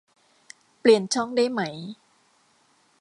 [0.79, 1.61] เปลี่ยนช่องได้ไหม